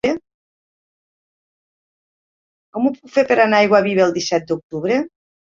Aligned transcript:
Com 2.77 2.89
ho 2.89 2.93
puc 2.97 3.13
fer 3.19 3.25
per 3.33 3.39
anar 3.39 3.61
a 3.61 3.67
Aiguaviva 3.67 4.09
el 4.09 4.19
disset 4.19 4.51
d'octubre? 4.51 5.01